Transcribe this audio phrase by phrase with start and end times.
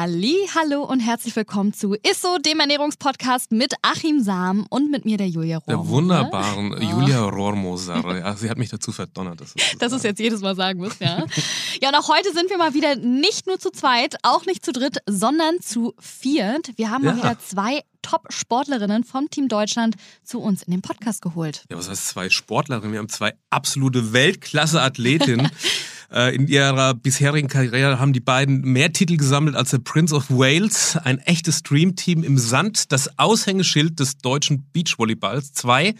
[0.00, 5.16] Halli, hallo und herzlich willkommen zu Isso, dem Ernährungspodcast mit Achim Sam und mit mir
[5.16, 5.82] der Julia Rohrmoser.
[5.82, 6.80] Der wunderbaren oh.
[6.80, 8.16] Julia Rohrmoser.
[8.16, 9.40] Ja, sie hat mich dazu verdonnert.
[9.40, 11.24] Das, das ist jetzt jedes Mal sagen muss, ja.
[11.82, 14.70] ja, und auch heute sind wir mal wieder nicht nur zu zweit, auch nicht zu
[14.70, 16.70] dritt, sondern zu viert.
[16.76, 17.14] Wir haben ja.
[17.14, 21.64] mal wieder zwei Top-Sportlerinnen vom Team Deutschland zu uns in den Podcast geholt.
[21.70, 22.92] Ja, was heißt zwei Sportlerinnen?
[22.92, 25.50] Wir haben zwei absolute Weltklasse-Athletinnen.
[26.10, 30.30] Äh, in ihrer bisherigen Karriere haben die beiden mehr Titel gesammelt als der Prince of
[30.30, 35.52] Wales, ein echtes Dreamteam im Sand, das Aushängeschild des deutschen Beachvolleyballs.
[35.52, 35.94] Zwei,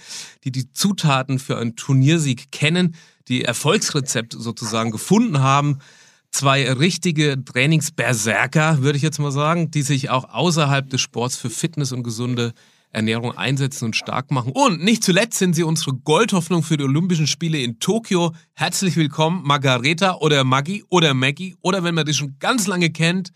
[0.45, 2.95] die die Zutaten für einen Turniersieg kennen,
[3.29, 5.79] die Erfolgsrezept sozusagen gefunden haben.
[6.31, 11.51] Zwei richtige Trainingsberserker, würde ich jetzt mal sagen, die sich auch außerhalb des Sports für
[11.51, 12.55] Fitness und gesunde
[12.91, 14.53] Ernährung einsetzen und stark machen.
[14.53, 18.35] Und nicht zuletzt sind sie unsere Goldhoffnung für die Olympischen Spiele in Tokio.
[18.55, 23.33] Herzlich willkommen, Margareta oder Maggie oder Maggie oder wenn man dich schon ganz lange kennt,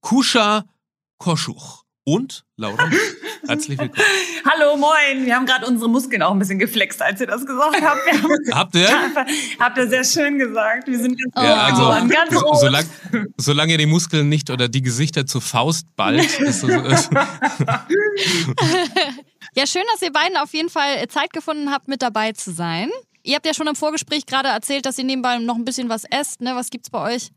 [0.00, 0.64] Kusha
[1.18, 2.90] Koschuch und Laura.
[3.46, 4.06] Herzlich willkommen.
[4.50, 5.26] Hallo, moin.
[5.26, 8.00] Wir haben gerade unsere Muskeln auch ein bisschen geflext, als ihr das gesagt habt.
[8.52, 8.88] habt ihr?
[9.58, 10.88] habt ihr sehr schön gesagt.
[10.88, 12.60] Wir sind ganz, ja, also, geworden, ganz rot.
[12.60, 12.88] Solange,
[13.36, 16.24] solange ihr die Muskeln nicht oder die Gesichter zur Faust ballt.
[16.40, 17.10] ist das, ist
[19.54, 22.90] ja, schön, dass ihr beiden auf jeden Fall Zeit gefunden habt, mit dabei zu sein.
[23.22, 26.04] Ihr habt ja schon im Vorgespräch gerade erzählt, dass ihr nebenbei noch ein bisschen was
[26.04, 26.40] esst.
[26.40, 26.54] Ne?
[26.54, 27.30] Was gibt's bei euch?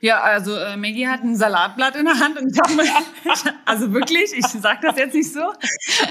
[0.00, 4.32] Ja, also äh, Maggie hat ein Salatblatt in der Hand und ich hab, also wirklich,
[4.36, 5.52] ich sag das jetzt nicht so.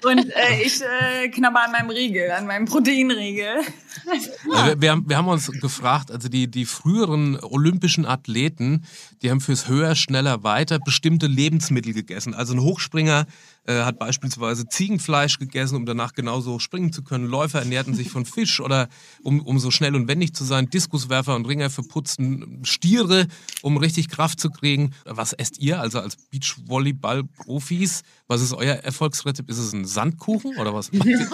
[0.07, 3.61] Und äh, ich äh, knabber an meinem Riegel, an meinem Proteinriegel.
[4.09, 8.83] Also wir, haben, wir haben uns gefragt, also die, die früheren olympischen Athleten,
[9.21, 12.33] die haben fürs Höher, Schneller, Weiter bestimmte Lebensmittel gegessen.
[12.33, 13.27] Also ein Hochspringer
[13.65, 17.25] äh, hat beispielsweise Ziegenfleisch gegessen, um danach genauso springen zu können.
[17.25, 18.89] Läufer ernährten sich von Fisch oder
[19.21, 20.69] um, um so schnell und wendig zu sein.
[20.69, 23.27] Diskuswerfer und Ringer verputzten Stiere,
[23.61, 24.91] um richtig Kraft zu kriegen.
[25.05, 28.03] Was esst ihr also als Beachvolleyball-Profis?
[28.27, 29.49] Was ist euer Erfolgsrezept?
[29.49, 31.19] Ist es ein Sandkuchen oder was macht ihr?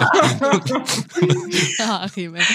[1.79, 2.05] ja,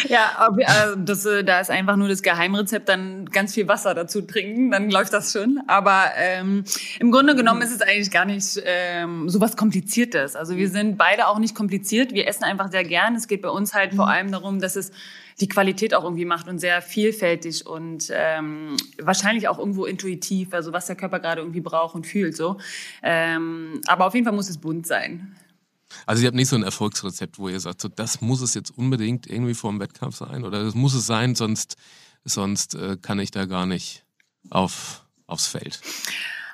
[0.09, 4.23] ja äh, das, äh, da ist einfach nur das Geheimrezept, dann ganz viel Wasser dazu
[4.23, 5.61] trinken, dann läuft das schon.
[5.67, 6.65] Aber ähm,
[7.01, 10.37] im Grunde genommen ist es eigentlich gar nicht ähm, so was Kompliziertes.
[10.37, 12.13] Also wir sind beide auch nicht kompliziert.
[12.13, 13.15] Wir essen einfach sehr gern.
[13.15, 14.11] Es geht bei uns halt vor mhm.
[14.13, 14.93] allem darum, dass es
[15.41, 20.75] die Qualität auch irgendwie macht und sehr vielfältig und ähm, wahrscheinlich auch irgendwo intuitiv, also
[20.75, 22.59] was der Körper gerade irgendwie braucht und fühlt so.
[23.03, 25.35] Ähm, aber auf jeden Fall muss es bunt sein.
[26.05, 28.69] Also ihr habt nicht so ein Erfolgsrezept, wo ihr sagt, so das muss es jetzt
[28.77, 31.77] unbedingt irgendwie vor dem Wettkampf sein oder das muss es sein, sonst,
[32.23, 34.05] sonst äh, kann ich da gar nicht
[34.51, 35.81] auf, aufs Feld.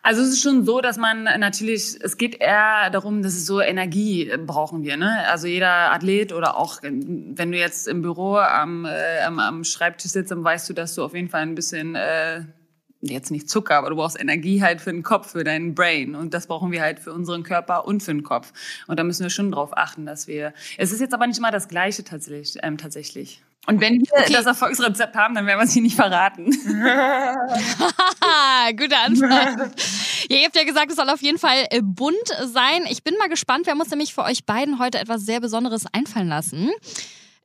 [0.02, 3.60] Also es ist schon so, dass man natürlich, es geht eher darum, dass es so
[3.60, 4.96] Energie brauchen wir.
[4.96, 5.26] Ne?
[5.28, 10.12] Also jeder Athlet oder auch, wenn du jetzt im Büro am, äh, am, am Schreibtisch
[10.12, 12.44] sitzt, dann weißt du, dass du auf jeden Fall ein bisschen, äh,
[13.02, 16.14] jetzt nicht Zucker, aber du brauchst Energie halt für den Kopf, für deinen Brain.
[16.14, 18.52] Und das brauchen wir halt für unseren Körper und für den Kopf.
[18.86, 21.50] Und da müssen wir schon drauf achten, dass wir, es ist jetzt aber nicht mal
[21.50, 22.58] das Gleiche tatsächlich.
[22.62, 23.42] Ähm, tatsächlich.
[23.66, 24.32] Und wenn wir okay.
[24.32, 26.46] das Erfolgsrezept haben, dann werden wir es hier nicht verraten.
[28.76, 29.70] Gute Antwort.
[30.30, 32.86] ja, ihr habt ja gesagt, es soll auf jeden Fall äh, bunt sein.
[32.88, 33.66] Ich bin mal gespannt.
[33.66, 36.70] Wir haben uns nämlich für euch beiden heute etwas sehr Besonderes einfallen lassen.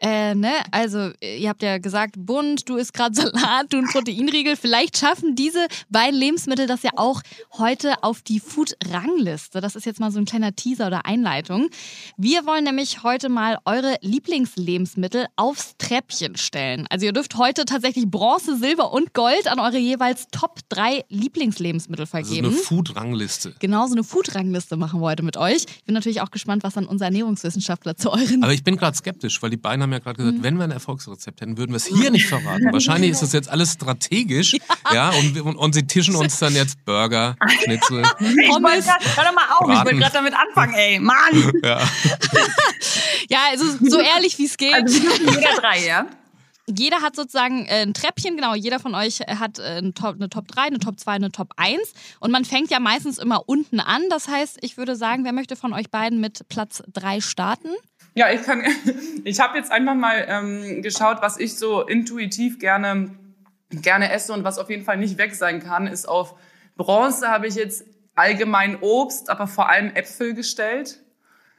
[0.05, 0.51] Äh, ne?
[0.69, 4.55] Also, ihr habt ja gesagt, bunt, du isst gerade Salat, du ein Proteinriegel.
[4.55, 7.23] Vielleicht schaffen diese beiden Lebensmittel das ja auch
[7.57, 9.61] heute auf die Food-Rangliste.
[9.61, 11.69] Das ist jetzt mal so ein kleiner Teaser oder Einleitung.
[12.17, 16.85] Wir wollen nämlich heute mal eure Lieblingslebensmittel aufs Treppchen stellen.
[16.91, 22.05] Also, ihr dürft heute tatsächlich Bronze, Silber und Gold an eure jeweils Top 3 Lieblingslebensmittel
[22.05, 22.45] vergeben.
[22.45, 23.55] Also eine Food-Rangliste.
[23.57, 25.65] Genau, so eine Food-Rangliste machen wir heute mit euch.
[25.65, 28.43] Ich bin natürlich auch gespannt, was dann unser Ernährungswissenschaftler zu euren.
[28.43, 30.43] Aber ich bin gerade skeptisch, weil die beiden haben ja gerade gesagt, mhm.
[30.43, 32.71] wenn wir ein Erfolgsrezept hätten, würden wir es hier nicht verraten.
[32.71, 36.55] Wahrscheinlich ist das jetzt alles strategisch, ja, ja und, und, und, sie tischen uns dann
[36.55, 38.03] jetzt Burger, Schnitzel.
[38.19, 39.71] Ich wollte hör doch mal auf, Braten.
[39.71, 41.15] ich wollte gerade damit anfangen, ey, Mann.
[41.63, 41.79] Ja,
[43.29, 44.73] ja also so ehrlich wie es geht.
[44.73, 46.05] Also jeder drei, ja?
[46.67, 50.29] jeder hat sozusagen äh, ein Treppchen, genau, jeder von euch hat äh, eine Top, eine
[50.29, 51.93] Top 3, eine Top 2, eine Top 1.
[52.19, 54.03] Und man fängt ja meistens immer unten an.
[54.09, 57.69] Das heißt, ich würde sagen, wer möchte von euch beiden mit Platz 3 starten?
[58.15, 58.63] Ja, ich kann.
[59.23, 63.09] Ich habe jetzt einfach mal ähm, geschaut, was ich so intuitiv gerne
[63.69, 66.35] gerne esse und was auf jeden Fall nicht weg sein kann, ist auf
[66.77, 67.85] Bronze habe ich jetzt
[68.15, 70.99] allgemein Obst, aber vor allem Äpfel gestellt.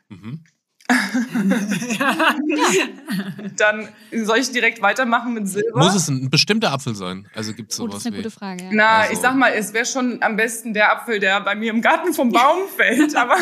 [0.09, 0.45] Mhm.
[0.89, 2.37] Ja.
[3.57, 3.89] Dann
[4.25, 5.79] soll ich direkt weitermachen mit Silber.
[5.79, 7.29] Muss es ein bestimmter Apfel sein?
[7.35, 7.89] Also gibt es sowas?
[7.89, 8.23] Oh, das ist eine wie?
[8.23, 8.65] gute Frage.
[8.65, 8.71] Ja.
[8.73, 11.71] Na, Also- ich sag mal, es wäre schon am besten der Apfel, der bei mir
[11.71, 13.17] im Garten vom Baum fällt.
[13.17, 13.37] Aber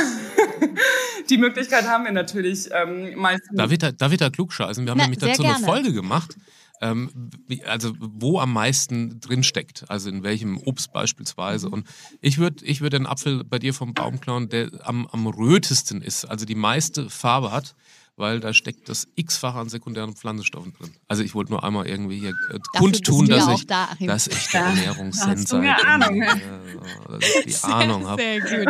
[1.30, 3.50] die Möglichkeit haben wir natürlich ähm, meistens.
[3.56, 4.84] Da, darf ich da klugscheißen?
[4.84, 5.56] Wir haben Na, nämlich dazu gerne.
[5.56, 6.36] eine Folge gemacht.
[6.84, 7.10] Ähm,
[7.46, 11.70] wie, also wo am meisten drin steckt, also in welchem Obst beispielsweise.
[11.70, 11.86] Und
[12.20, 16.02] ich würde ich würd den Apfel bei dir vom Baum klauen, der am, am rötesten
[16.02, 17.74] ist, also die meiste Farbe hat,
[18.16, 20.92] weil da steckt das x-fache an sekundären Pflanzenstoffen drin.
[21.08, 24.48] Also ich wollte nur einmal irgendwie hier äh, kundtun, dass ja ich, da, dass ich
[24.48, 24.82] der eine
[25.62, 25.70] bin.
[25.70, 26.38] Ahnung, Ja,
[27.18, 28.20] dass ich die Ahnung habe.
[28.20, 28.68] Sehr gut.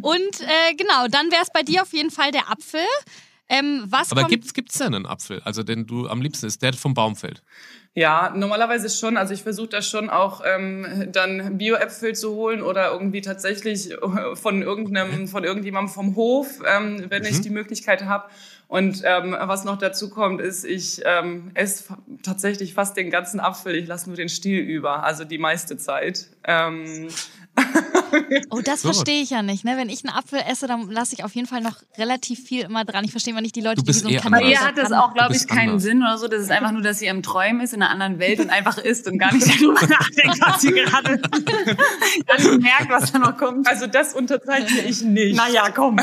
[0.00, 2.80] Und äh, genau, dann wäre es bei dir auf jeden Fall der Apfel.
[3.48, 6.74] Ähm, was Aber gibt's gibt's denn einen Apfel, also den du am liebsten ist, der
[6.74, 7.42] vom Baum fällt?
[7.94, 9.16] Ja, normalerweise schon.
[9.16, 14.36] Also ich versuche da schon auch ähm, dann Bio-Äpfel zu holen oder irgendwie tatsächlich äh,
[14.36, 18.28] von irgendeinem, von irgendjemandem vom Hof, ähm, wenn ich die Möglichkeit habe.
[18.68, 23.74] Und ähm, was noch dazu kommt, ist, ich ähm, esse tatsächlich fast den ganzen Apfel.
[23.74, 26.28] Ich lasse nur den Stiel über, also die meiste Zeit.
[26.44, 27.08] Ähm,
[28.50, 28.92] Oh, das So.
[28.92, 29.64] verstehe ich ja nicht.
[29.64, 29.76] Ne?
[29.76, 32.84] Wenn ich einen Apfel esse, dann lasse ich auf jeden Fall noch relativ viel immer
[32.84, 33.04] dran.
[33.04, 35.34] Ich verstehe mal nicht die Leute, die so ein Bei ihr hat das auch, glaube
[35.36, 35.82] ich, keinen anders.
[35.82, 36.28] Sinn oder so.
[36.28, 38.78] Das ist einfach nur, dass sie im Träumen ist, in einer anderen Welt und einfach
[38.78, 41.18] isst und gar nicht darüber nachdenkt, was sie gerade
[42.26, 43.66] gar nicht merkt, was da noch kommt.
[43.68, 45.36] also das unterzeichne ich nicht.
[45.36, 45.96] Naja, komm.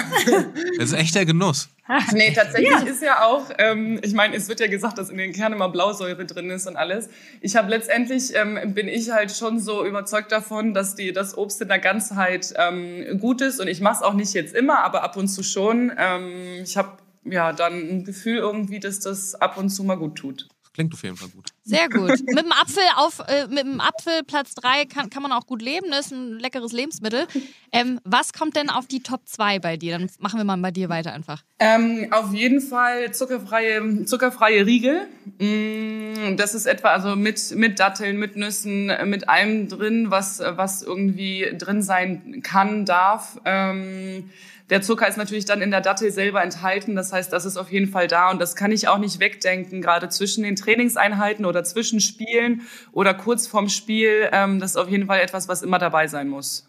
[0.78, 1.70] Das ist echter Genuss.
[2.14, 5.34] Nee, tatsächlich ist ja auch, ähm, ich meine, es wird ja gesagt, dass in den
[5.34, 7.10] Kernen immer Blausäure drin ist und alles.
[7.42, 11.62] Ich habe letztendlich, ähm, bin ich halt schon so überzeugt davon, dass die, das Obst
[11.62, 15.04] in der Ganzheit ähm, gut ist und ich mache es auch nicht jetzt immer, aber
[15.04, 15.92] ab und zu schon.
[15.98, 20.16] Ähm, ich habe ja dann ein Gefühl irgendwie, dass das ab und zu mal gut
[20.16, 20.48] tut.
[20.76, 21.46] Klingt auf jeden Fall gut.
[21.64, 22.10] Sehr gut.
[22.26, 25.62] mit dem Apfel auf, äh, mit dem Apfel Platz 3 kann, kann man auch gut
[25.62, 25.90] leben.
[25.90, 27.28] Das ist ein leckeres Lebensmittel.
[27.72, 29.98] Ähm, was kommt denn auf die Top 2 bei dir?
[29.98, 31.44] Dann machen wir mal bei dir weiter einfach.
[31.60, 35.08] Ähm, auf jeden Fall zuckerfreie, zuckerfreie Riegel.
[35.40, 40.40] Mm, Das ist etwa also mit, mit Datteln, mit Nüssen, äh, mit allem drin, was,
[40.40, 43.40] was irgendwie drin sein kann, darf.
[43.46, 44.30] Ähm,
[44.70, 46.96] der Zucker ist natürlich dann in der Dattel selber enthalten.
[46.96, 49.82] Das heißt, das ist auf jeden Fall da und das kann ich auch nicht wegdenken,
[49.82, 54.30] gerade zwischen den Trainingseinheiten oder zwischen Spielen oder kurz vorm Spiel.
[54.32, 56.68] Ähm, das ist auf jeden Fall etwas, was immer dabei sein muss.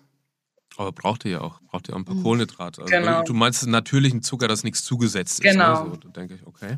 [0.77, 1.61] Aber braucht ihr ja auch.
[1.63, 2.83] Braucht ihr auch ein paar Kohlenhydrate.
[2.83, 3.23] Also Genau.
[3.23, 5.51] Du meinst den natürlichen Zucker, das nichts zugesetzt ist.
[5.51, 5.85] Genau.
[5.85, 5.91] Ne?
[5.91, 6.77] So, da denke ich, okay.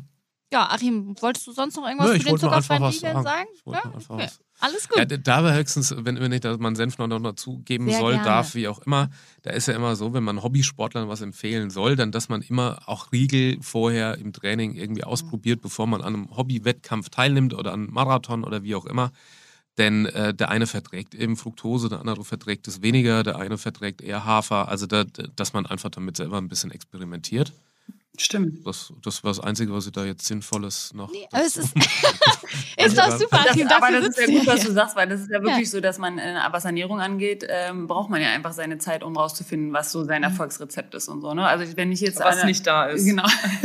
[0.51, 3.23] Ja, Achim, wolltest du sonst noch irgendwas Nö, zu den zuckerfreien Riegeln sagen?
[3.23, 3.49] sagen.
[3.53, 4.15] Ich wollte Ja?
[4.15, 4.27] Okay.
[4.59, 4.97] Alles gut.
[4.97, 8.27] Ja, da war höchstens, wenn, wenn ich da meinen Senf noch, noch dazugeben soll, gerne.
[8.27, 9.09] darf, wie auch immer,
[9.43, 12.79] da ist ja immer so, wenn man Hobbysportlern was empfehlen soll, dann, dass man immer
[12.85, 17.85] auch Riegel vorher im Training irgendwie ausprobiert, bevor man an einem Hobbywettkampf teilnimmt oder an
[17.85, 19.11] einem Marathon oder wie auch immer.
[19.77, 24.01] Denn äh, der eine verträgt eben Fructose, der andere verträgt es weniger, der eine verträgt
[24.01, 24.67] eher Hafer.
[24.67, 27.53] Also, da, dass man einfach damit selber ein bisschen experimentiert.
[28.17, 28.65] Stimmt.
[28.67, 31.09] Das, das war das Einzige, was ich da jetzt Sinnvolles noch.
[31.11, 31.73] Nee, aber es ist,
[32.77, 33.67] ist doch super, Das, Achim.
[33.67, 35.79] aber Dafür das ist ja gut, was du sagst, weil das ist ja wirklich so,
[35.79, 39.71] dass man, äh, was Ernährung angeht, ähm, braucht man ja einfach seine Zeit, um rauszufinden,
[39.71, 41.33] was so sein Erfolgsrezept ist und so.
[41.33, 41.47] Ne?
[41.47, 43.05] Also wenn ich jetzt Was eine- nicht da ist.
[43.05, 43.23] Genau.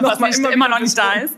[0.00, 1.34] was man nicht, immer immer, noch nicht da ist.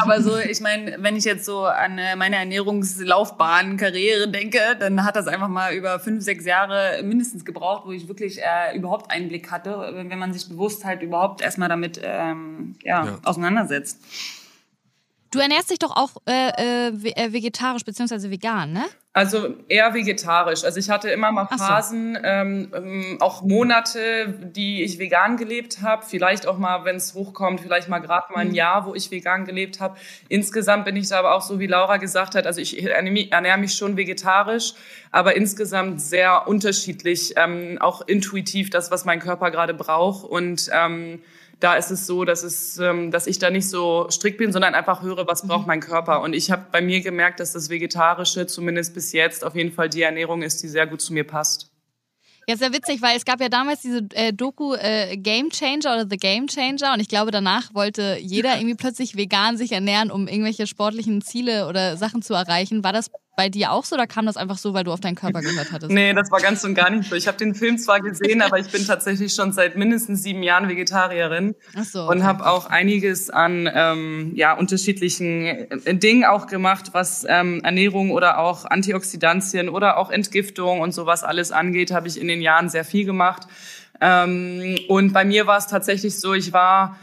[0.00, 5.04] Aber so, ich meine, wenn ich jetzt so an äh, meine Ernährungslaufbahn, Karriere denke, dann
[5.04, 9.10] hat das einfach mal über fünf, sechs Jahre mindestens gebraucht, wo ich wirklich äh, überhaupt
[9.10, 13.18] Einblick hatte, wenn man sich bewusst halt überhaupt erstmal damit ähm, ja, Ja.
[13.24, 13.98] auseinandersetzt.
[15.32, 18.30] Du ernährst dich doch auch äh, äh, äh, vegetarisch bzw.
[18.30, 18.84] vegan, ne?
[19.12, 20.62] Also eher vegetarisch.
[20.64, 21.64] Also ich hatte immer mal Ach so.
[21.64, 26.04] Phasen, ähm, ähm, auch Monate, die ich vegan gelebt habe.
[26.06, 29.44] Vielleicht auch mal, wenn es hochkommt, vielleicht mal gerade mal ein Jahr, wo ich vegan
[29.44, 29.96] gelebt habe.
[30.28, 33.32] Insgesamt bin ich da aber auch so, wie Laura gesagt hat, also ich ernähre mich-
[33.32, 34.74] ernähre mich schon vegetarisch,
[35.10, 40.24] aber insgesamt sehr unterschiedlich, ähm, auch intuitiv das, was mein Körper gerade braucht.
[40.24, 41.20] Und ähm,
[41.60, 44.74] da ist es so, dass es, ähm, dass ich da nicht so strikt bin, sondern
[44.74, 46.20] einfach höre, was braucht mein Körper.
[46.20, 49.88] Und ich habe bei mir gemerkt, dass das Vegetarische zumindest bis jetzt auf jeden Fall
[49.88, 51.70] die Ernährung ist, die sehr gut zu mir passt.
[52.48, 56.06] Ja, sehr witzig, weil es gab ja damals diese äh, Doku äh, Game Changer oder
[56.08, 60.28] The Game Changer und ich glaube, danach wollte jeder irgendwie plötzlich vegan sich ernähren, um
[60.28, 62.84] irgendwelche sportlichen Ziele oder Sachen zu erreichen.
[62.84, 65.14] War das bei dir auch so oder kam das einfach so, weil du auf deinen
[65.14, 65.92] Körper gehört hattest?
[65.92, 67.14] Nee, das war ganz und gar nicht so.
[67.14, 70.68] Ich habe den Film zwar gesehen, aber ich bin tatsächlich schon seit mindestens sieben Jahren
[70.68, 72.08] Vegetarierin Ach so.
[72.08, 72.26] und okay.
[72.26, 78.38] habe auch einiges an ähm, ja, unterschiedlichen äh, Dingen auch gemacht, was ähm, Ernährung oder
[78.38, 82.86] auch Antioxidantien oder auch Entgiftung und sowas alles angeht, habe ich in den Jahren sehr
[82.86, 83.42] viel gemacht.
[84.00, 86.96] Ähm, und bei mir war es tatsächlich so, ich war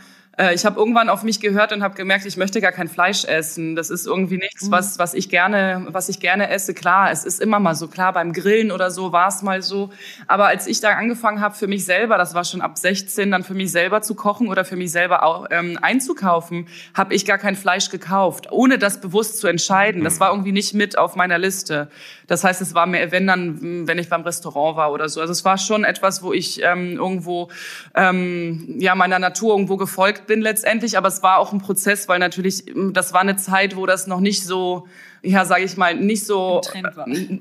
[0.53, 3.75] ich habe irgendwann auf mich gehört und habe gemerkt, ich möchte gar kein Fleisch essen.
[3.75, 4.71] Das ist irgendwie nichts, mhm.
[4.71, 6.73] was, was ich gerne, was ich gerne esse.
[6.73, 9.91] Klar, es ist immer mal so klar beim Grillen oder so war es mal so.
[10.27, 13.43] Aber als ich da angefangen habe für mich selber, das war schon ab 16, dann
[13.43, 17.37] für mich selber zu kochen oder für mich selber auch ähm, einzukaufen, habe ich gar
[17.37, 20.03] kein Fleisch gekauft, ohne das bewusst zu entscheiden.
[20.03, 20.19] Das mhm.
[20.21, 21.89] war irgendwie nicht mit auf meiner Liste.
[22.25, 25.21] Das heißt, es war mehr, wenn dann, wenn ich beim Restaurant war oder so.
[25.21, 27.49] Also es war schon etwas, wo ich ähm, irgendwo
[27.93, 30.97] ähm, ja meiner Natur irgendwo gefolgt bin letztendlich.
[30.97, 34.19] Aber es war auch ein Prozess, weil natürlich das war eine Zeit, wo das noch
[34.19, 34.87] nicht so
[35.25, 36.61] ja, sage ich mal, nicht so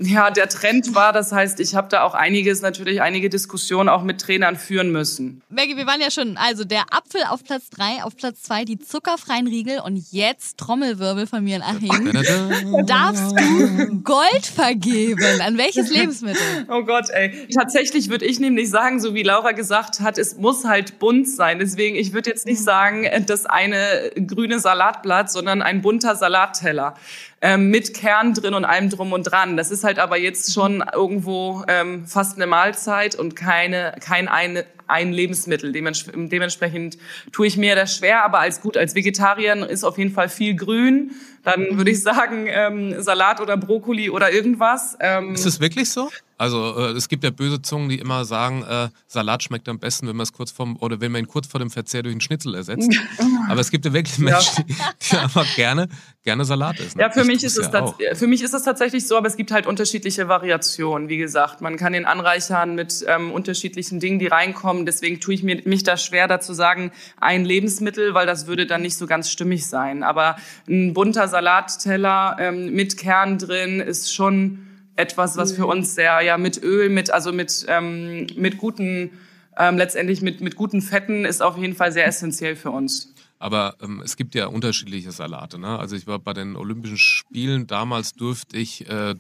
[0.01, 1.13] ja der Trend war.
[1.13, 5.43] Das heißt, ich habe da auch einiges natürlich einige Diskussionen auch mit Trainern führen müssen.
[5.49, 8.79] Maggie, wir waren ja schon also der Apfel auf Platz drei, auf Platz zwei die
[8.79, 12.13] zuckerfreien Riegel und jetzt Trommelwirbel von mir in Achim.
[12.87, 15.41] Darfst du Gold vergeben?
[15.45, 16.41] An welches Lebensmittel?
[16.69, 17.49] Oh Gott, ey.
[17.53, 21.59] Tatsächlich würde ich nämlich sagen, so wie Laura gesagt hat, es muss halt bunt sein.
[21.59, 26.95] Deswegen, ich würde jetzt nicht sagen, das eine grüne Salatblatt, sondern ein bunter Salatteller
[27.43, 29.57] ähm, mit Kern drin und allem drum und dran.
[29.57, 34.65] Das ist halt aber jetzt schon irgendwo ähm, fast eine Mahlzeit und keine, kein eine,
[34.87, 35.73] ein Lebensmittel.
[35.73, 36.99] dementsprechend
[37.33, 40.55] tue ich mir das schwer, aber als gut als Vegetarier ist auf jeden Fall viel
[40.55, 41.13] Grün.
[41.45, 44.97] Dann würde ich sagen ähm, Salat oder Brokkoli oder irgendwas.
[45.01, 46.09] Ähm, ist es wirklich so?
[46.39, 50.07] Also äh, es gibt ja böse Zungen, die immer sagen, äh, Salat schmeckt am besten,
[50.09, 52.21] wenn man es kurz vom oder wenn man ihn kurz vor dem Verzehr durch einen
[52.21, 52.91] Schnitzel ersetzt.
[53.49, 54.93] Aber es gibt ja wirklich Menschen, ja.
[55.01, 55.89] die, die einfach gerne
[56.25, 56.99] gerne Salat essen.
[56.99, 59.51] Ja, für mich ist es ja für mich ist es tatsächlich so, aber es gibt
[59.51, 61.09] halt unterschiedliche Variationen.
[61.09, 64.72] Wie gesagt, man kann den anreichern mit ähm, unterschiedlichen Dingen, die reinkommen.
[64.87, 68.83] Deswegen tue ich mir mich da schwer, dazu sagen ein Lebensmittel, weil das würde dann
[68.83, 70.03] nicht so ganz stimmig sein.
[70.03, 70.37] Aber
[70.69, 76.39] ein bunter Salatteller ähm, mit Kern drin ist schon etwas, was für uns sehr ja
[76.39, 79.11] mit Öl, mit also mit ähm, mit guten
[79.59, 83.13] ähm, letztendlich mit mit guten Fetten ist auf jeden Fall sehr essentiell für uns.
[83.39, 85.59] Aber ähm, es gibt ja unterschiedliche Salate.
[85.59, 85.77] Ne?
[85.79, 89.17] Also ich war bei den Olympischen Spielen damals durfte ich äh,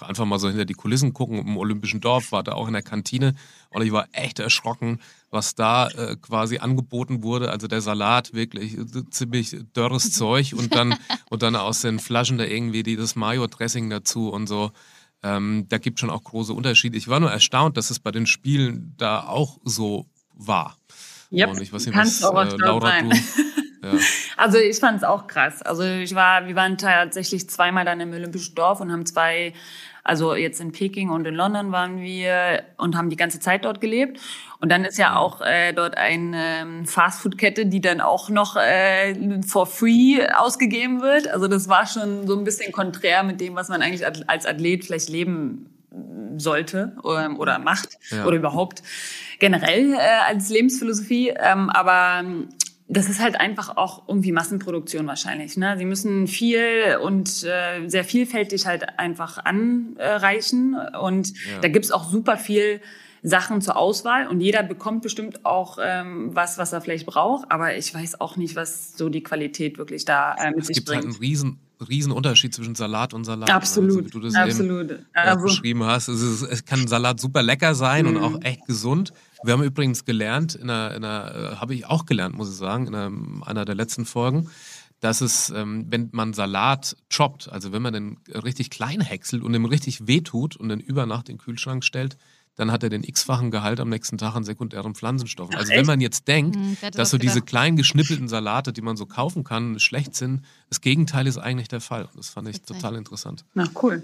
[0.00, 2.82] einfach mal so hinter die Kulissen gucken im Olympischen Dorf, war da auch in der
[2.82, 3.34] Kantine
[3.70, 5.00] und ich war echt erschrocken,
[5.30, 7.50] was da äh, quasi angeboten wurde.
[7.50, 10.96] Also der Salat wirklich äh, ziemlich dörres Zeug und dann
[11.30, 14.72] und dann aus den Flaschen da irgendwie dieses Mayo-Dressing dazu und so.
[15.22, 16.98] Ähm, da gibt schon auch große Unterschiede.
[16.98, 20.76] Ich war nur erstaunt, dass es bei den Spielen da auch so war.
[21.32, 23.10] Yep, und ich weiß nicht, was, äh, Laura, sein.
[23.10, 23.16] du...
[23.84, 23.98] Ja.
[24.36, 25.62] Also ich fand es auch krass.
[25.62, 29.52] Also ich war, wir waren tatsächlich zweimal dann im Olympischen Dorf und haben zwei,
[30.02, 33.80] also jetzt in Peking und in London waren wir und haben die ganze Zeit dort
[33.80, 34.20] gelebt.
[34.60, 39.14] Und dann ist ja auch äh, dort eine ähm, Fastfood-Kette, die dann auch noch äh,
[39.42, 41.28] for free ausgegeben wird.
[41.28, 44.84] Also das war schon so ein bisschen konträr mit dem, was man eigentlich als Athlet
[44.84, 45.70] vielleicht leben
[46.36, 48.24] sollte oder, ähm, oder macht ja.
[48.24, 48.82] oder überhaupt
[49.38, 51.34] generell äh, als Lebensphilosophie.
[51.36, 52.24] Ähm, aber
[52.96, 55.56] das ist halt einfach auch irgendwie Massenproduktion wahrscheinlich.
[55.56, 55.76] Ne?
[55.76, 60.76] Sie müssen viel und äh, sehr vielfältig halt einfach anreichen.
[61.00, 61.60] Und ja.
[61.60, 62.80] da gibt's auch super viel
[63.26, 67.50] Sachen zur Auswahl und jeder bekommt bestimmt auch ähm, was, was er vielleicht braucht.
[67.50, 70.76] Aber ich weiß auch nicht, was so die Qualität wirklich da äh, mit es sich
[70.76, 71.04] gibt bringt.
[71.04, 73.50] Halt einen riesen Riesenunterschied zwischen Salat und Salat.
[73.50, 73.90] Absolut.
[73.90, 74.90] Also, wie du das Absolut.
[74.90, 75.42] eben also.
[75.42, 76.08] beschrieben hast.
[76.08, 78.16] Es, ist, es, kann Salat super lecker sein mhm.
[78.16, 79.12] und auch echt gesund.
[79.42, 82.56] Wir haben übrigens gelernt, in einer, in einer äh, habe ich auch gelernt, muss ich
[82.56, 83.12] sagen, in einer,
[83.46, 84.50] einer der letzten Folgen,
[85.00, 89.52] dass es, ähm, wenn man Salat choppt, also wenn man den richtig klein häckselt und
[89.54, 92.16] dem richtig wehtut und den über Nacht in den Kühlschrank stellt,
[92.56, 95.54] dann hat er den x-fachen Gehalt am nächsten Tag an sekundären Pflanzenstoffen.
[95.54, 98.96] Also Ach, wenn man jetzt denkt, hm, dass so diese kleinen geschnippelten Salate, die man
[98.96, 102.08] so kaufen kann, schlecht sind, das Gegenteil ist eigentlich der Fall.
[102.16, 103.44] Das fand ich total interessant.
[103.54, 104.02] Na cool.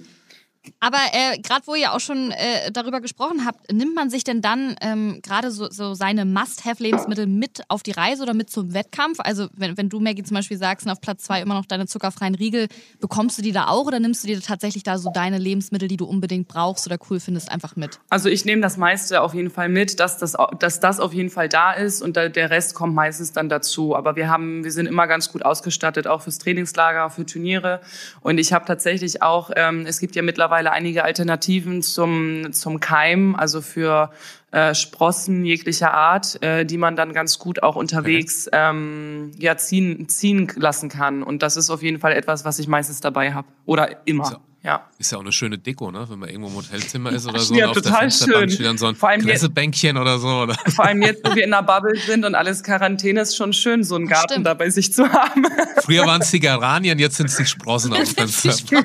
[0.78, 4.42] Aber äh, gerade wo ihr auch schon äh, darüber gesprochen habt, nimmt man sich denn
[4.42, 9.20] dann ähm, gerade so, so seine Must-Have-Lebensmittel mit auf die Reise oder mit zum Wettkampf?
[9.20, 12.34] Also wenn, wenn du, Maggie, zum Beispiel sagst, auf Platz zwei immer noch deine zuckerfreien
[12.34, 12.68] Riegel,
[13.00, 15.96] bekommst du die da auch oder nimmst du dir tatsächlich da so deine Lebensmittel, die
[15.96, 17.98] du unbedingt brauchst oder cool findest, einfach mit?
[18.10, 21.30] Also ich nehme das meiste auf jeden Fall mit, dass das, dass das auf jeden
[21.30, 23.96] Fall da ist und da, der Rest kommt meistens dann dazu.
[23.96, 27.80] Aber wir haben, wir sind immer ganz gut ausgestattet, auch fürs Trainingslager, für Turniere.
[28.20, 32.80] Und ich habe tatsächlich auch, ähm, es gibt ja mittlerweile mittlerweile einige Alternativen zum, zum
[32.80, 34.10] Keim, also für
[34.50, 38.70] äh, Sprossen jeglicher Art, äh, die man dann ganz gut auch unterwegs okay.
[38.70, 41.22] ähm, ja, ziehen, ziehen lassen kann.
[41.22, 43.46] Und das ist auf jeden Fall etwas, was ich meistens dabei habe.
[43.64, 44.24] Oder immer.
[44.24, 44.36] So.
[44.62, 44.86] Ja.
[44.98, 46.04] Ist ja auch eine schöne Deko, ne?
[46.08, 47.54] Wenn man irgendwo im Hotelzimmer ist oder so.
[47.54, 48.50] Ja, total schön.
[48.50, 50.28] Steht dann so ein vor allem Pressebänkchen oder so.
[50.28, 50.54] Oder?
[50.74, 53.84] Vor allem jetzt, wo wir in der Bubble sind und alles Quarantäne, ist schon schön,
[53.84, 54.46] so einen Garten Stimmt.
[54.46, 55.46] da bei sich zu haben.
[55.82, 58.84] Früher waren es die Geranien, jetzt sind es die Sprossen auf dem Fenster.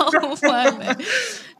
[0.00, 0.94] oh Mann, ey.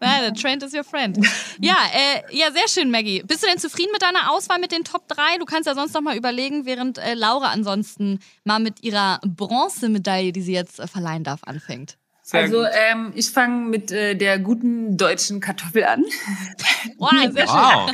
[0.00, 1.18] Ja, the trend is your friend.
[1.60, 3.22] Ja, äh, ja, sehr schön, Maggie.
[3.22, 5.38] Bist du denn zufrieden mit deiner Auswahl mit den Top 3?
[5.38, 10.32] Du kannst ja sonst noch mal überlegen, während äh, Laura ansonsten mal mit ihrer Bronzemedaille,
[10.32, 11.96] die sie jetzt äh, verleihen darf, anfängt.
[12.26, 16.04] Sehr also ähm, ich fange mit äh, der guten deutschen Kartoffel an.
[16.98, 17.90] Wow, sehr wow.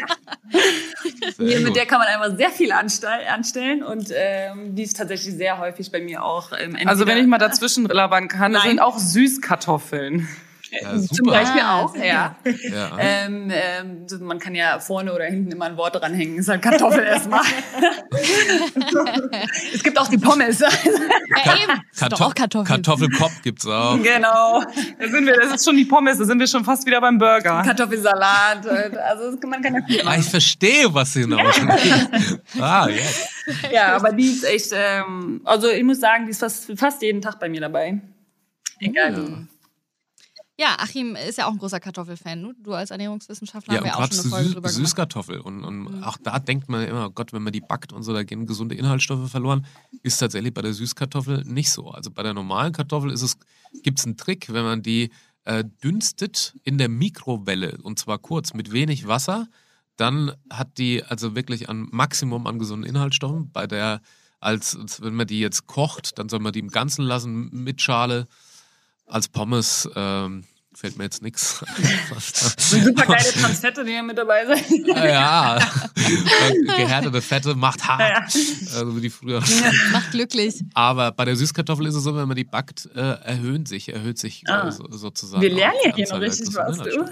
[1.36, 1.48] schön.
[1.48, 5.58] Sehr mit der kann man einfach sehr viel anstellen und ähm, die ist tatsächlich sehr
[5.58, 6.50] häufig bei mir auch.
[6.58, 10.28] Ähm, also wenn ich mal dazwischen labern kann, das sind auch Süßkartoffeln.
[10.70, 12.04] Ja, Zum Beispiel ah, auch, ja.
[12.04, 12.36] ja.
[12.98, 16.38] Ähm, ähm, man kann ja vorne oder hinten immer ein Wort dranhängen.
[16.38, 17.40] Ist halt Kartoffel erstmal.
[19.74, 20.60] es gibt auch die Pommes.
[20.60, 21.80] ja, eben.
[21.96, 22.66] Kartoff auch Kartoffeln.
[22.66, 23.96] Kartoffelkopf gibt's auch.
[24.02, 24.62] Genau.
[24.98, 27.18] Da sind wir, das ist schon die Pommes, da sind wir schon fast wieder beim
[27.18, 27.62] Burger.
[27.62, 28.66] Kartoffelsalat.
[28.66, 31.40] Also man kann ja viel ah, Ich verstehe, was Sie noch
[32.60, 33.28] Ah, yes.
[33.72, 37.20] Ja, aber die ist echt, ähm, also ich muss sagen, die ist fast, fast jeden
[37.20, 38.00] Tag bei mir dabei.
[38.78, 39.12] Egal.
[39.12, 39.59] Ja.
[40.60, 42.54] Ja, Achim ist ja auch ein großer Kartoffelfan.
[42.62, 45.40] Du als Ernährungswissenschaftler ja, haben wir auch schon eine Folge drüber Süßkartoffel.
[45.40, 46.04] Und, und mhm.
[46.04, 48.44] auch da denkt man immer, oh Gott, wenn man die backt und so, da gehen
[48.44, 49.64] gesunde Inhaltsstoffe verloren.
[50.02, 51.88] Ist tatsächlich bei der Süßkartoffel nicht so.
[51.88, 53.38] Also bei der normalen Kartoffel ist es,
[53.82, 55.08] gibt es einen Trick, wenn man die
[55.44, 59.48] äh, dünstet in der Mikrowelle und zwar kurz mit wenig Wasser,
[59.96, 63.50] dann hat die also wirklich ein Maximum an gesunden Inhaltsstoffen.
[63.50, 64.02] Bei der,
[64.40, 67.80] als, als wenn man die jetzt kocht, dann soll man die im Ganzen lassen mit
[67.80, 68.26] Schale
[69.06, 71.64] als Pommes ähm, fällt mir jetzt nichts.
[72.58, 74.86] Super geile Transfette, die hier mit dabei sind.
[74.86, 75.58] ja,
[76.76, 78.78] gehärtete Fette macht hart, ja.
[78.78, 79.40] also wie die früher.
[79.40, 79.72] Ja.
[79.92, 80.62] Macht glücklich.
[80.74, 84.18] Aber bei der Süßkartoffel ist es so, wenn man die backt, äh, erhöhen sich, erhöht
[84.18, 84.70] sich äh, ah.
[84.70, 85.42] sozusagen.
[85.42, 87.04] Wir lernen ja hier noch richtig was, du.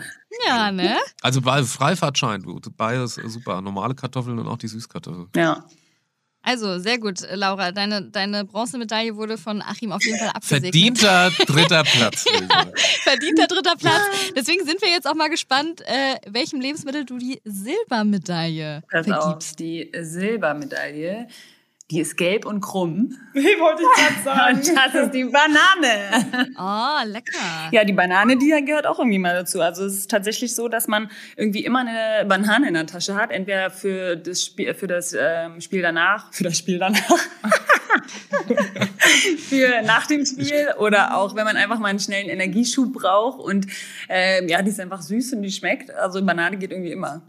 [0.46, 0.96] Ja, ne?
[1.22, 2.60] Also bei Freifahrtschein, du.
[2.76, 3.60] Beides super.
[3.60, 5.28] Normale Kartoffeln und auch die Süßkartoffeln.
[5.34, 5.64] Ja.
[6.48, 7.72] Also, sehr gut, Laura.
[7.72, 10.72] Deine, deine Bronzemedaille wurde von Achim auf jeden Fall abgesegnet.
[10.72, 12.24] Verdienter dritter Platz.
[13.02, 14.00] Verdienter dritter Platz.
[14.34, 19.50] Deswegen sind wir jetzt auch mal gespannt, äh, welchem Lebensmittel du die Silbermedaille Pass vergibst.
[19.50, 21.28] Auf, die Silbermedaille
[21.90, 23.16] die ist gelb und krumm.
[23.32, 24.58] Wie wollte ich gerade sagen?
[24.58, 26.48] Und das ist die Banane.
[26.60, 27.70] Oh, lecker.
[27.70, 29.60] Ja, die Banane, die gehört auch irgendwie mal dazu.
[29.60, 33.30] Also es ist tatsächlich so, dass man irgendwie immer eine Banane in der Tasche hat.
[33.30, 37.00] Entweder für das Spiel, für das ähm, Spiel danach, für das Spiel danach.
[39.48, 43.40] für nach dem Spiel oder auch, wenn man einfach mal einen schnellen Energieschub braucht.
[43.40, 43.66] Und
[44.08, 45.90] ähm, ja, die ist einfach süß und die schmeckt.
[45.94, 47.22] Also Banane geht irgendwie immer.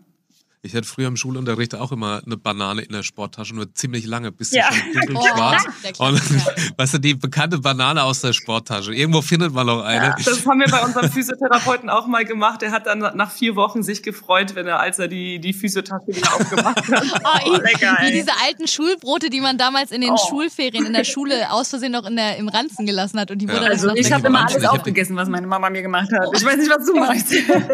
[0.61, 4.33] Ich hatte früher im Schulunterricht auch immer eine Banane in der Sporttasche, nur ziemlich lange,
[4.33, 4.69] bis sie ja.
[4.73, 5.63] schon dunkelschwarz.
[5.97, 6.19] Oh, und
[6.77, 8.93] weißt du, die bekannte Banane aus der Sporttasche.
[8.93, 10.07] Irgendwo findet man noch eine.
[10.07, 10.15] Ja.
[10.23, 12.61] Das haben wir bei unserem Physiotherapeuten auch mal gemacht.
[12.61, 16.07] Der hat dann nach vier Wochen sich gefreut, wenn er, als er die, die Physiotasche
[16.07, 17.05] wieder aufgemacht hat.
[17.23, 20.17] Oh, oh, lecker, wie diese alten Schulbrote, die man damals in den oh.
[20.29, 23.31] Schulferien in der Schule aus Versehen noch in der, im Ranzen gelassen hat.
[23.31, 23.69] Und die wurde ja.
[23.69, 26.29] Also ich habe immer alles aufgegessen, was meine Mama mir gemacht hat.
[26.35, 27.29] Ich weiß nicht, was du meinst.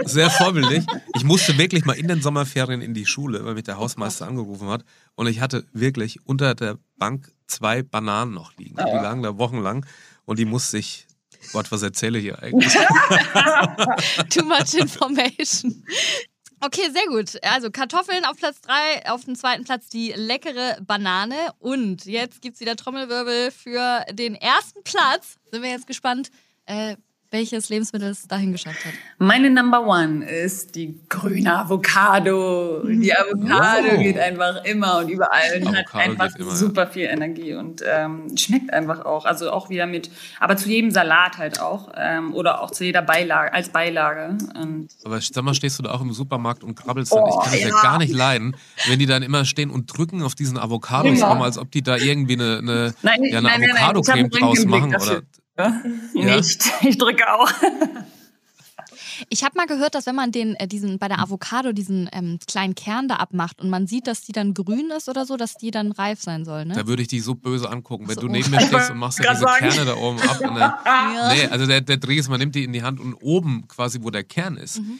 [0.09, 0.83] Sehr vorbildlich.
[1.15, 4.27] Ich musste wirklich mal in den Sommerferien Ferien in die Schule, weil mich der Hausmeister
[4.27, 4.83] angerufen hat.
[5.15, 8.75] Und ich hatte wirklich unter der Bank zwei Bananen noch liegen.
[8.75, 9.85] Die lagen da wochenlang
[10.25, 11.07] und die musste ich
[11.53, 12.73] Gott, was erzähle ich hier eigentlich?
[14.29, 15.83] Too much information.
[16.59, 17.37] Okay, sehr gut.
[17.43, 21.35] Also Kartoffeln auf Platz 3, auf dem zweiten Platz die leckere Banane.
[21.59, 25.37] Und jetzt gibt es wieder Trommelwirbel für den ersten Platz.
[25.51, 26.31] Sind wir jetzt gespannt.
[26.65, 26.95] Äh,
[27.35, 28.93] welches Lebensmittel es dahin geschafft hat?
[29.17, 32.81] Meine Number One ist die grüne Avocado.
[32.87, 34.01] Die Avocado oh.
[34.01, 36.89] geht einfach immer und überall und Avocado hat einfach immer, super ja.
[36.89, 39.25] viel Energie und ähm, schmeckt einfach auch.
[39.25, 43.01] Also auch wieder mit, aber zu jedem Salat halt auch ähm, oder auch zu jeder
[43.01, 44.37] Beilage, als Beilage.
[44.55, 47.23] Und aber sag mal, stehst du da auch im Supermarkt und krabbelst dann?
[47.23, 47.67] Oh, ich kann das ja.
[47.67, 47.81] ja.
[47.81, 48.55] gar nicht leiden,
[48.87, 51.33] wenn die dann immer stehen und drücken auf diesen Avocados genau.
[51.33, 54.95] rum, als ob die da irgendwie eine, eine, nein, ja, eine Avocado-Creme draus machen.
[54.95, 55.21] Oder,
[55.57, 55.81] ja?
[56.13, 56.63] Nicht.
[56.81, 57.51] Ich drücke auch.
[59.29, 62.39] Ich habe mal gehört, dass wenn man den, äh, diesen, bei der Avocado diesen ähm,
[62.47, 65.55] kleinen Kern da abmacht und man sieht, dass die dann grün ist oder so, dass
[65.55, 66.73] die dann reif sein soll, ne?
[66.73, 68.21] Da würde ich die so böse angucken, wenn so.
[68.21, 69.69] du neben mir stehst und machst ja diese sagen.
[69.69, 70.37] Kerne da oben ab.
[70.39, 70.49] Der,
[70.85, 71.33] ja.
[71.33, 73.99] Nee, also der, der Dreh ist, man nimmt die in die Hand und oben quasi,
[74.01, 74.99] wo der Kern ist, mhm.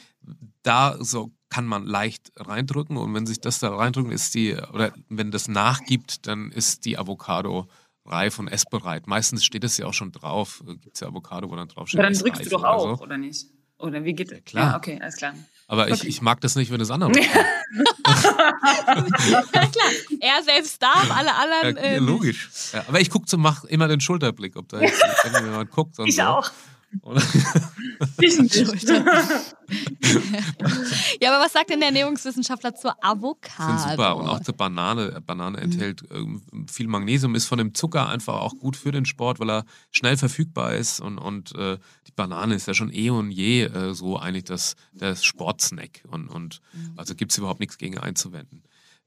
[0.62, 4.92] da so kann man leicht reindrücken und wenn sich das da reindrücken, ist die, oder
[5.08, 7.68] wenn das nachgibt, dann ist die Avocado
[8.06, 9.06] reif und essbereit.
[9.06, 10.62] Meistens steht es ja auch schon drauf.
[10.66, 12.00] Gibt es ja Avocado, wo dann drauf steht.
[12.00, 13.02] Aber dann drückst du doch auch, oder, so.
[13.02, 13.46] oder nicht?
[13.78, 14.38] Oder wie geht das?
[14.38, 14.70] Ja, klar.
[14.70, 15.34] Ja, okay, alles klar.
[15.68, 15.94] Aber okay.
[15.94, 17.24] ich, ich mag das nicht, wenn es andere machen.
[19.30, 19.90] ja, klar.
[20.20, 21.76] Er selbst darf, alle anderen.
[21.76, 22.48] Ja, äh, logisch.
[22.72, 25.98] Ja, aber ich gucke, mach immer den Schulterblick, ob da jetzt jemand guckt.
[26.04, 26.22] ich so.
[26.22, 26.50] auch.
[27.02, 27.12] ja,
[31.36, 33.78] Aber was sagt denn der Ernährungswissenschaftler zur Avocado?
[33.78, 34.16] Sind super.
[34.16, 35.20] Und auch zur Banane.
[35.20, 36.66] Banane enthält mhm.
[36.66, 40.16] viel Magnesium, ist von dem Zucker einfach auch gut für den Sport, weil er schnell
[40.16, 40.98] verfügbar ist.
[40.98, 44.76] Und, und äh, die Banane ist ja schon eh und je äh, so eigentlich das,
[44.94, 46.04] das Sportsnack.
[46.08, 46.94] Und, und mhm.
[46.96, 48.62] also gibt es überhaupt nichts gegen einzuwenden.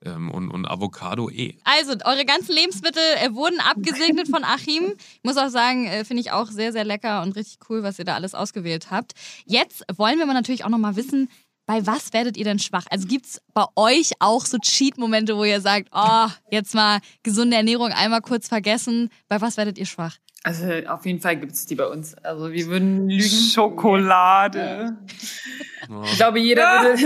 [0.06, 1.58] Ähm, und, und Avocado eh.
[1.64, 4.94] Also, eure ganzen Lebensmittel äh, wurden abgesegnet von Achim.
[5.16, 7.98] Ich muss auch sagen, äh, finde ich auch sehr, sehr lecker und richtig cool, was
[7.98, 9.14] ihr da alles ausgewählt habt.
[9.46, 11.28] Jetzt wollen wir mal natürlich auch nochmal wissen,
[11.70, 12.86] bei was werdet ihr denn schwach?
[12.90, 17.58] Also gibt es bei euch auch so Cheat-Momente, wo ihr sagt, oh, jetzt mal gesunde
[17.58, 19.12] Ernährung einmal kurz vergessen.
[19.28, 20.16] Bei was werdet ihr schwach?
[20.42, 22.16] Also auf jeden Fall gibt es die bei uns.
[22.24, 23.52] Also wir würden lügen.
[23.54, 24.98] Schokolade.
[25.88, 26.04] Ja.
[26.06, 27.04] Ich glaube, jeder würde.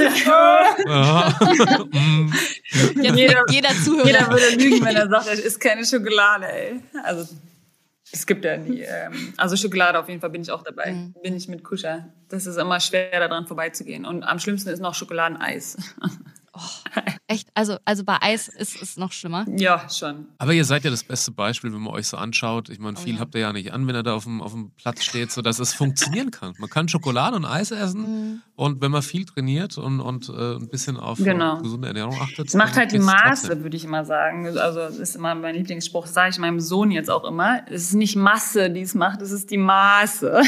[3.18, 4.08] jeder, jeder Zuhörer.
[4.08, 6.80] Jeder würde lügen, wenn er sagt, es ist keine Schokolade, ey.
[7.04, 7.28] Also
[8.14, 8.82] es gibt ja nie.
[8.82, 10.92] Ähm, also Schokolade auf jeden Fall bin ich auch dabei.
[10.92, 11.16] Mhm.
[11.24, 12.14] Bin ich mit Kuscher.
[12.30, 14.06] Das ist immer schwer, daran vorbeizugehen.
[14.06, 15.78] Und am schlimmsten ist noch Schokoladeneis.
[16.56, 16.60] Oh,
[17.26, 17.50] echt?
[17.56, 19.46] Also, also bei Eis ist es noch schlimmer?
[19.58, 20.28] Ja, schon.
[20.38, 22.70] Aber ihr seid ja das beste Beispiel, wenn man euch so anschaut.
[22.70, 23.22] Ich meine, oh viel oh, ja.
[23.22, 25.58] habt ihr ja nicht an, wenn er da auf dem, auf dem Platz steht, sodass
[25.58, 26.54] es funktionieren kann.
[26.60, 28.42] Man kann Schokolade und Eis essen mhm.
[28.56, 31.60] und wenn man viel trainiert und, und äh, ein bisschen auf genau.
[31.60, 32.50] gesunde Ernährung achtet.
[32.50, 34.46] Es macht halt die Maße, würde ich immer sagen.
[34.46, 37.62] Also das ist immer mein Lieblingsspruch, das sage ich meinem Sohn jetzt auch immer.
[37.68, 40.42] Es ist nicht Masse, die es macht, es ist die Maße.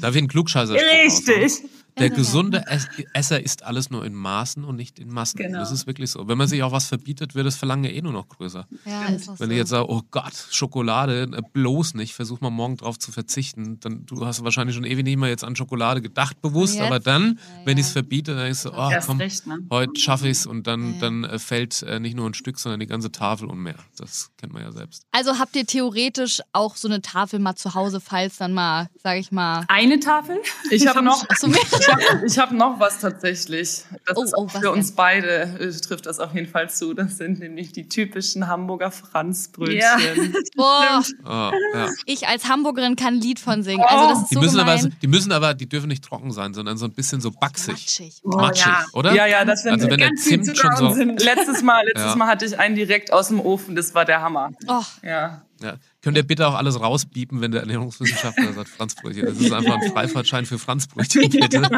[0.00, 1.62] Darf ich einen Klugscheißer Richtig.
[2.00, 2.64] Der gesunde
[3.12, 5.38] Esser isst alles nur in Maßen und nicht in Massen.
[5.38, 5.58] Genau.
[5.58, 6.28] Das ist wirklich so.
[6.28, 8.66] Wenn man sich auch was verbietet, wird das Verlangen eh nur noch größer.
[8.84, 9.44] Ja, ist Wenn so.
[9.52, 13.78] ich jetzt sage, oh Gott, Schokolade, äh, bloß nicht, versuch mal morgen drauf zu verzichten,
[13.80, 17.38] dann du hast wahrscheinlich schon ewig nicht mehr jetzt an Schokolade gedacht, bewusst, aber dann,
[17.38, 19.58] ja, wenn ich es verbiete, dann ist so, oh komm, recht, ne?
[19.70, 22.80] heute schaffe ich es und dann, dann äh, fällt äh, nicht nur ein Stück, sondern
[22.80, 23.76] die ganze Tafel und mehr.
[23.96, 25.04] Das kennt man ja selbst.
[25.12, 29.20] Also habt ihr theoretisch auch so eine Tafel mal zu Hause, falls dann mal, sage
[29.20, 29.64] ich mal.
[29.68, 30.38] Eine Tafel?
[30.70, 31.28] Ich habe noch.
[31.28, 31.60] Achso, mehr
[32.26, 33.84] ich habe noch was tatsächlich.
[34.06, 36.94] Das oh, ist oh, für uns beide äh, trifft das auf jeden Fall zu.
[36.94, 39.78] Das sind nämlich die typischen Hamburger Franzbrötchen.
[39.78, 39.96] Ja.
[40.56, 41.02] Boah.
[41.24, 41.88] Oh, ja.
[42.06, 43.84] Ich als Hamburgerin kann ein Lied von singen.
[43.86, 46.54] Also das ist die, so müssen aber, die müssen aber, die dürfen nicht trocken sein,
[46.54, 47.72] sondern so ein bisschen so baxig.
[47.72, 48.20] Matschig.
[48.24, 48.84] Oh, Matschig, ja.
[48.92, 49.14] oder?
[49.14, 50.94] Ja, ja, das also wenn der Zimt schon so.
[50.94, 53.74] Letztes Mal, letztes Mal hatte ich einen direkt aus dem Ofen.
[53.74, 54.52] Das war der Hammer.
[54.66, 54.82] Oh.
[55.02, 55.42] Ja.
[55.62, 55.76] Ja.
[56.02, 59.26] Könnt ihr bitte auch alles rausbiepen, wenn der Ernährungswissenschaftler sagt Franzbrötchen?
[59.26, 61.68] Das ist einfach ein Freifahrtschein für Franzbrötchen, bitte.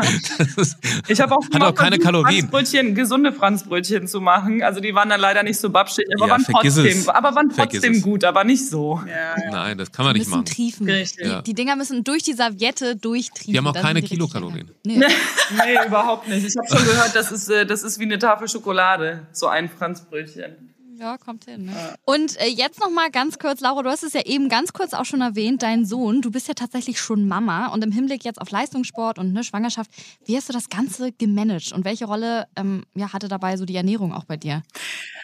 [0.57, 0.77] Ist,
[1.09, 2.49] ich habe auch, hat auch keine Kalorien.
[2.49, 4.63] Franzbrötchen, gesunde Franzbrötchen zu machen.
[4.63, 8.01] Also die waren dann leider nicht so babschig, aber, ja, waren, trotzdem, aber waren trotzdem
[8.01, 9.03] gut, aber nicht so.
[9.09, 10.45] Ja, Nein, das kann man nicht machen.
[10.45, 10.89] Triefen.
[10.89, 11.27] Richtig.
[11.27, 13.53] Die, die, Dinger müssen durch die Serviette durchtriefen.
[13.53, 14.71] Die haben auch keine Kilokalorien.
[14.85, 14.99] Nee.
[14.99, 16.47] nee, überhaupt nicht.
[16.47, 19.69] Ich habe schon gehört, das ist, äh, das ist wie eine Tafel Schokolade, so ein
[19.69, 20.73] Franzbrötchen.
[21.03, 21.65] Ja, kommt hin.
[21.65, 21.73] Ne?
[21.73, 21.95] Ja.
[22.05, 24.95] Und äh, jetzt noch mal ganz kurz, Laura, du hast es ja eben ganz kurz
[24.95, 28.41] auch schon erwähnt, dein Sohn, du bist ja tatsächlich schon Mama und im Hinblick jetzt
[28.41, 29.91] auf Leistungssport und ne, Schwangerschaft,
[30.27, 33.75] wie hast du das Ganze gemanagt und welche Rolle ähm, ja, hatte dabei so die
[33.75, 34.63] Ernährung auch bei dir,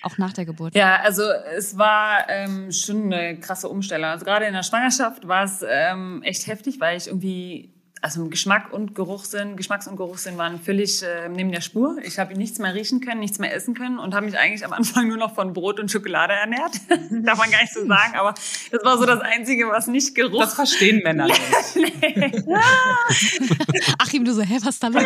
[0.03, 0.75] auch nach der Geburt?
[0.75, 1.23] Ja, also
[1.57, 4.11] es war ähm, schon eine krasse Umstellung.
[4.11, 8.73] Also gerade in der Schwangerschaft war es ähm, echt heftig, weil ich irgendwie also Geschmack
[8.73, 11.97] und Geruchssinn, Geschmacks- und Geruchssinn waren völlig äh, neben der Spur.
[12.05, 14.73] Ich habe nichts mehr riechen können, nichts mehr essen können und habe mich eigentlich am
[14.73, 16.73] Anfang nur noch von Brot und Schokolade ernährt.
[17.11, 18.35] Darf man gar nicht so sagen, aber
[18.71, 20.41] das war so das Einzige, was nicht geruch.
[20.41, 21.41] Das verstehen Männer nicht.
[23.99, 25.03] Achim, du so, hä, was ist da los?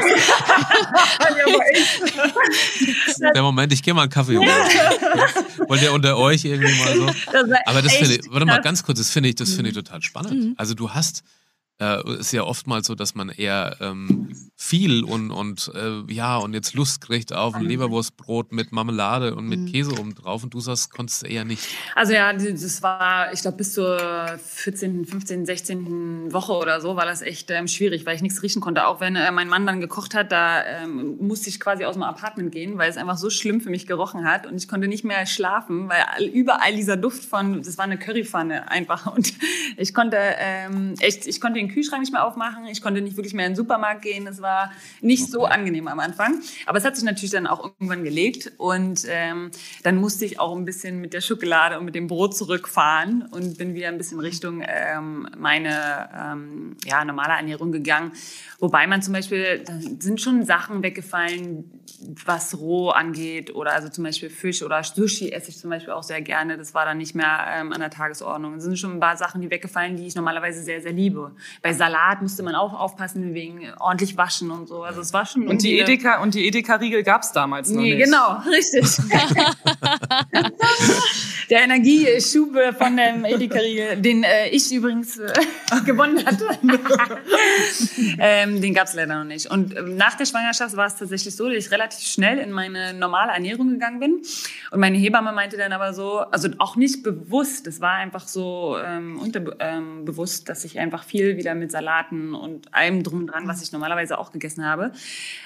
[3.35, 4.49] der Moment, ich gehe mal einen Kaffee holen.
[5.69, 7.07] Wollt ihr unter euch irgendwie mal so?
[7.07, 9.77] Das aber das finde ich, warte mal ganz kurz, das finde ich, das finde ich
[9.77, 10.33] total spannend.
[10.33, 10.55] Mhm.
[10.57, 11.23] Also du hast
[11.83, 16.55] äh, ist ja oftmals so, dass man eher ähm, viel und, und äh, ja, und
[16.55, 19.67] jetzt Lust kriegt auf ein Leberwurstbrot mit Marmelade und mit mhm.
[19.67, 21.67] Käse oben drauf und du sagst, konntest du eher nicht.
[21.97, 23.99] Also ja, das war, ich glaube, bis zur
[24.39, 26.33] 14., 15., 16.
[26.33, 28.87] Woche oder so war das echt ähm, schwierig, weil ich nichts riechen konnte.
[28.87, 32.05] Auch wenn äh, mein Mann dann gekocht hat, da ähm, musste ich quasi aus dem
[32.05, 35.05] Apartment gehen, weil es einfach so schlimm für mich gerochen hat und ich konnte nicht
[35.05, 39.33] mehr schlafen, weil überall dieser Duft von, das war eine Currypfanne einfach und
[39.77, 43.35] ich konnte ähm, echt, ich konnte den Kühlschrank nicht mehr aufmachen, ich konnte nicht wirklich
[43.35, 46.41] mehr in den Supermarkt gehen, es war nicht so angenehm am Anfang.
[46.67, 49.51] Aber es hat sich natürlich dann auch irgendwann gelegt und ähm,
[49.83, 53.59] dann musste ich auch ein bisschen mit der Schokolade und mit dem Brot zurückfahren und
[53.59, 58.13] bin wieder ein bisschen Richtung ähm, meine ähm, ja, normale Ernährung gegangen.
[58.59, 61.83] Wobei man zum Beispiel, da sind schon Sachen weggefallen,
[62.25, 66.03] was roh angeht oder also zum Beispiel Fisch oder Sushi esse ich zum Beispiel auch
[66.03, 66.57] sehr gerne.
[66.57, 68.55] Das war dann nicht mehr ähm, an der Tagesordnung.
[68.55, 71.33] Es sind schon ein paar Sachen, die weggefallen, die ich normalerweise sehr, sehr liebe.
[71.63, 74.83] Bei Salat musste man auch aufpassen wegen ordentlich waschen und so.
[74.83, 77.81] Also es war schon und die Edeka und die Edeka Riegel gab es damals noch
[77.81, 78.05] nee, nicht.
[78.07, 78.85] genau, richtig.
[81.51, 85.33] Der Energieschub von dem Edeka Riegel, den äh, ich übrigens äh,
[85.85, 86.47] gewonnen hatte,
[88.19, 89.51] ähm, den gab es leider noch nicht.
[89.51, 92.95] Und ähm, nach der Schwangerschaft war es tatsächlich so, dass ich relativ schnell in meine
[92.95, 94.23] normale Ernährung gegangen bin.
[94.71, 98.79] Und meine Hebamme meinte dann aber so, also auch nicht bewusst, es war einfach so
[98.83, 103.49] ähm, unterbewusst, ähm, dass ich einfach viel wieder mit Salaten und allem drum und dran,
[103.49, 104.93] was ich normalerweise auch gegessen habe.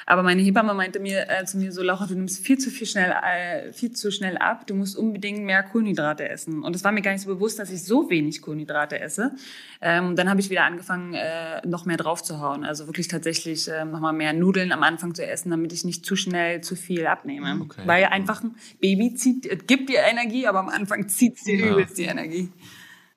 [0.05, 2.87] Aber meine Hebamme meinte mir äh, zu mir so, Laura, du nimmst viel zu viel
[2.87, 4.67] schnell, äh, viel zu schnell ab.
[4.67, 6.63] Du musst unbedingt mehr Kohlenhydrate essen.
[6.63, 9.33] Und es war mir gar nicht so bewusst, dass ich so wenig Kohlenhydrate esse.
[9.81, 12.65] Ähm, dann habe ich wieder angefangen, äh, noch mehr drauf zu hauen.
[12.65, 16.17] Also wirklich tatsächlich äh, nochmal mehr Nudeln am Anfang zu essen, damit ich nicht zu
[16.17, 17.61] schnell zu viel abnehme.
[17.63, 17.83] Okay.
[17.85, 21.65] Weil einfach ein Baby zieht, äh, gibt dir Energie, aber am Anfang zieht es dir
[21.65, 22.51] übelst die Energie.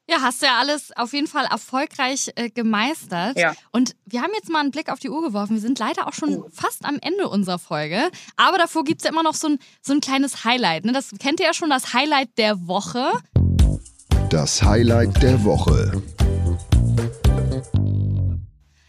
[0.09, 3.37] Ja, hast du ja alles auf jeden Fall erfolgreich äh, gemeistert.
[3.37, 3.53] Ja.
[3.71, 5.53] Und wir haben jetzt mal einen Blick auf die Uhr geworfen.
[5.53, 6.49] Wir sind leider auch schon oh.
[6.51, 8.09] fast am Ende unserer Folge.
[8.35, 10.83] Aber davor gibt es ja immer noch so ein, so ein kleines Highlight.
[10.85, 10.93] Ne?
[10.93, 13.11] Das kennt ihr ja schon, das Highlight der Woche.
[14.31, 16.01] Das Highlight der Woche.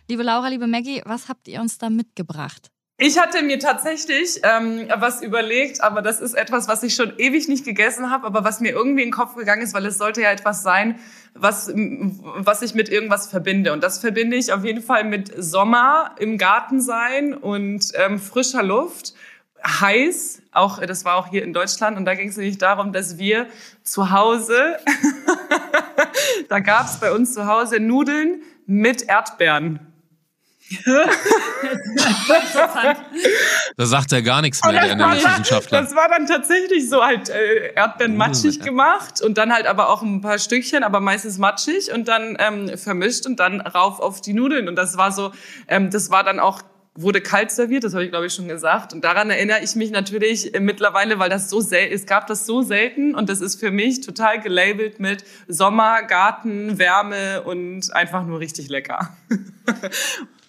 [0.09, 2.71] Liebe Laura, liebe Maggie, was habt ihr uns da mitgebracht?
[3.03, 7.49] Ich hatte mir tatsächlich ähm, was überlegt, aber das ist etwas, was ich schon ewig
[7.49, 10.21] nicht gegessen habe, aber was mir irgendwie in den Kopf gegangen ist, weil es sollte
[10.21, 10.99] ja etwas sein,
[11.33, 13.73] was, was ich mit irgendwas verbinde.
[13.73, 18.63] Und das verbinde ich auf jeden Fall mit Sommer im Garten sein und ähm, frischer
[18.63, 19.15] Luft,
[19.67, 20.43] heiß.
[20.53, 23.47] Auch das war auch hier in Deutschland und da ging es nämlich darum, dass wir
[23.83, 24.77] zu Hause,
[26.51, 29.90] da gab es bei uns zu Hause Nudeln mit Erdbeeren.
[33.77, 35.83] Da sagt er gar nichts mehr, der Ernährungswissenschaftler.
[35.83, 40.03] Das war dann tatsächlich so halt äh, Erdbeeren matschig gemacht und dann halt aber auch
[40.03, 44.33] ein paar Stückchen, aber meistens matschig und dann ähm, vermischt und dann rauf auf die
[44.33, 44.69] Nudeln.
[44.69, 45.33] Und das war so,
[45.67, 46.63] ähm, das war dann auch
[46.97, 48.93] wurde kalt serviert, das habe ich glaube ich schon gesagt.
[48.93, 52.63] Und daran erinnere ich mich natürlich mittlerweile, weil das so selten, es gab das so
[52.63, 58.41] selten und das ist für mich total gelabelt mit Sommer, Garten, Wärme und einfach nur
[58.41, 59.17] richtig lecker.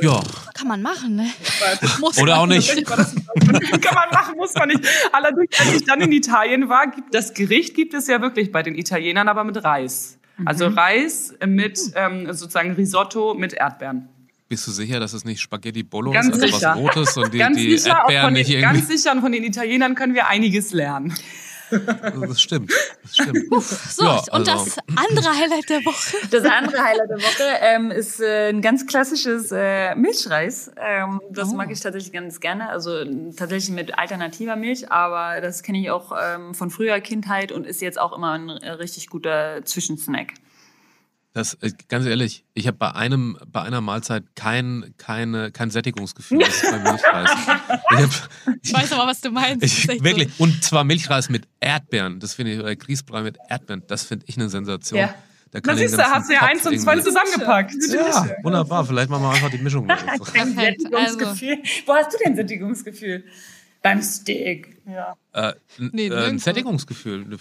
[0.00, 0.20] Ja.
[0.54, 1.30] Kann man machen, ne?
[2.20, 2.84] Oder auch nicht.
[2.86, 4.80] Kann man machen, muss man nicht.
[5.12, 8.62] Allerdings, als ich dann in Italien war, gibt das Gericht gibt es ja wirklich bei
[8.62, 10.18] den Italienern, aber mit Reis.
[10.44, 10.78] Also mhm.
[10.78, 14.08] Reis mit ähm, sozusagen Risotto mit Erdbeeren.
[14.48, 16.70] Bist du sicher, dass es nicht Spaghetti Bolo ganz ist, also sicher.
[16.70, 18.80] was Rotes und die, ganz die sicher, Erdbeeren nicht irgendwie?
[18.80, 21.14] Ganz sicher, und von den Italienern können wir einiges lernen.
[21.72, 22.72] Das stimmt.
[23.02, 23.38] Das stimmt.
[23.50, 24.32] Uff, so, ja, also.
[24.32, 26.16] und das andere Highlight der Woche.
[26.30, 30.70] Das andere Highlight der Woche ähm, ist äh, ein ganz klassisches äh, Milchreis.
[30.76, 31.54] Ähm, das oh.
[31.54, 32.68] mag ich tatsächlich ganz gerne.
[32.68, 33.04] Also
[33.36, 37.80] tatsächlich mit alternativer Milch, aber das kenne ich auch ähm, von früher Kindheit und ist
[37.80, 40.34] jetzt auch immer ein äh, richtig guter Zwischensnack.
[41.34, 46.40] Das, äh, ganz ehrlich, ich habe bei einem, bei einer Mahlzeit kein, keine, kein Sättigungsgefühl.
[46.40, 47.30] Das ist bei Milchreis.
[47.32, 49.64] Ich, hab, ich weiß aber, was du meinst.
[49.64, 50.28] Ich, wirklich.
[50.36, 50.44] So.
[50.44, 52.20] Und zwar Milchreis mit Erdbeeren.
[52.20, 53.82] Das finde ich, oder Grießbrei mit Erdbeeren.
[53.86, 55.00] Das finde ich eine Sensation.
[55.00, 55.14] Ja.
[55.52, 57.74] Da kann siehst du, hast du ja eins und zwei zusammengepackt.
[57.92, 58.86] Ja, wunderbar.
[58.86, 59.86] Vielleicht machen wir einfach die Mischung.
[60.32, 61.58] Kein Sättigungsgefühl.
[61.62, 61.82] Also.
[61.86, 63.24] Wo hast du denn Sättigungsgefühl?
[63.82, 64.78] Beim Steak.
[64.86, 65.16] Ja.
[65.32, 67.38] Äh, nee, äh, ein Sättigungsgefühl.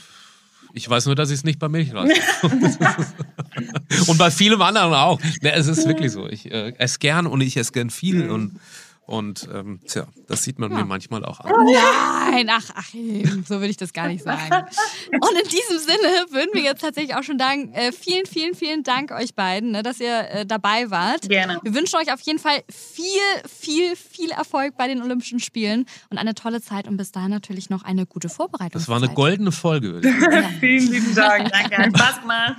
[0.74, 2.12] Ich weiß nur, dass ich es nicht bei Milchreis
[4.08, 5.20] Und bei vielem anderen auch.
[5.42, 6.28] Ne, es ist wirklich so.
[6.28, 8.32] Ich äh, esse gern und ich esse gern viel mhm.
[8.32, 8.60] und
[9.12, 10.78] und ähm, tja, das sieht man ja.
[10.78, 11.52] mir manchmal auch an.
[11.66, 14.66] Nein, ach, ach, so würde ich das gar nicht sagen.
[15.12, 18.84] Und in diesem Sinne würden wir jetzt tatsächlich auch schon sagen, äh, vielen, vielen, vielen
[18.84, 21.28] Dank euch beiden, ne, dass ihr äh, dabei wart.
[21.28, 21.60] Gerne.
[21.62, 23.04] Wir wünschen euch auf jeden Fall viel,
[23.50, 27.70] viel, viel Erfolg bei den Olympischen Spielen und eine tolle Zeit und bis dahin natürlich
[27.70, 28.80] noch eine gute Vorbereitung.
[28.80, 30.00] Das war eine goldene Folge.
[30.02, 30.50] Ja.
[30.62, 31.52] vielen lieben Dank.
[31.52, 32.58] Danke, hat Spaß gemacht.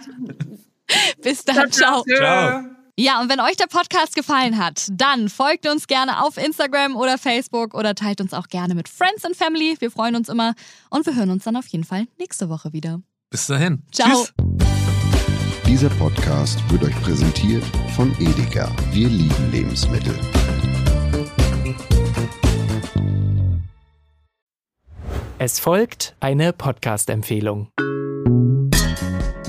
[1.23, 2.05] Bis dann, ciao.
[2.05, 2.17] ciao.
[2.19, 2.82] ciao.
[3.03, 7.19] Ja, und wenn euch der Podcast gefallen hat, dann folgt uns gerne auf Instagram oder
[7.19, 9.75] Facebook oder teilt uns auch gerne mit Friends and Family.
[9.81, 10.55] Wir freuen uns immer
[10.89, 13.01] und wir hören uns dann auf jeden Fall nächste Woche wieder.
[13.29, 13.83] Bis dahin.
[13.91, 14.09] Ciao.
[14.09, 14.33] Tschüss.
[15.67, 17.65] Dieser Podcast wird euch präsentiert
[17.97, 18.71] von Edeka.
[18.93, 20.17] Wir lieben Lebensmittel.
[25.39, 27.67] Es folgt eine Podcast-Empfehlung.